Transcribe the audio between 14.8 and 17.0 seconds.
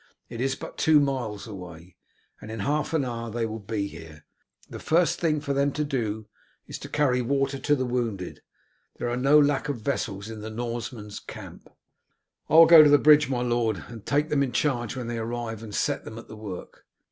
when they arrive, and set them at the work."